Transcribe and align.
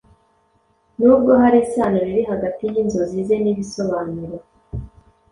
Nubwo 0.99 1.31
hari 1.41 1.57
isano 1.65 1.99
riri 2.07 2.23
hagati 2.31 2.63
yinzozi 2.73 3.19
ze 3.27 3.35
nibisobanuro 3.43 4.35